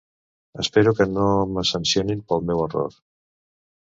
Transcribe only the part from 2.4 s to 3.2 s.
meu error.